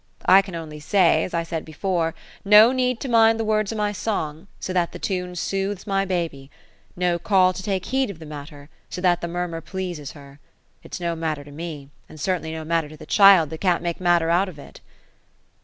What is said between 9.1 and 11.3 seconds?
the murmur pleases her; it's no